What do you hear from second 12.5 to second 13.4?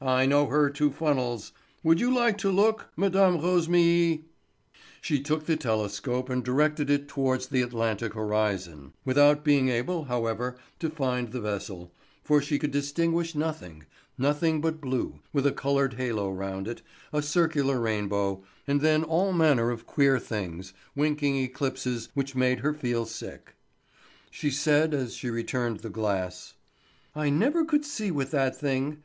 could distinguish